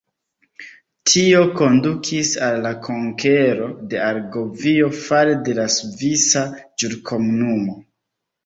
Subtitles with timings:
[1.09, 7.79] Tio kondukis al la konkero de Argovio fare de la Svisa Ĵurkomunumo.